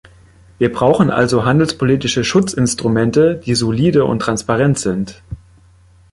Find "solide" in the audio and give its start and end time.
3.53-4.03